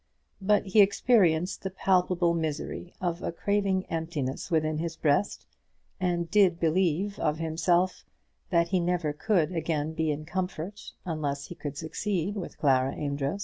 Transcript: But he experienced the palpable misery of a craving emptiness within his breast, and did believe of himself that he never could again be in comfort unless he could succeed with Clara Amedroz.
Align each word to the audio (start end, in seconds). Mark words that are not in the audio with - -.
But 0.41 0.65
he 0.65 0.81
experienced 0.81 1.61
the 1.61 1.69
palpable 1.69 2.33
misery 2.33 2.91
of 2.99 3.21
a 3.21 3.31
craving 3.31 3.85
emptiness 3.85 4.49
within 4.49 4.79
his 4.79 4.95
breast, 4.95 5.45
and 5.99 6.27
did 6.31 6.59
believe 6.59 7.19
of 7.19 7.37
himself 7.37 8.03
that 8.49 8.69
he 8.69 8.79
never 8.79 9.13
could 9.13 9.51
again 9.51 9.93
be 9.93 10.09
in 10.09 10.25
comfort 10.25 10.93
unless 11.05 11.49
he 11.49 11.53
could 11.53 11.77
succeed 11.77 12.35
with 12.35 12.57
Clara 12.57 12.95
Amedroz. 12.95 13.39